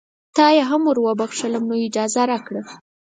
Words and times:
تا 0.35 0.45
یې 0.55 0.63
هم 0.69 0.81
وروبخښلم 0.85 1.63
نو 1.69 1.75
اجازه 1.87 2.21
راکړه. 2.31 2.61